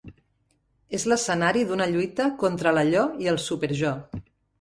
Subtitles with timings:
[0.99, 3.93] És l'escenari d'una lluita contra l'allò i el súper-jo.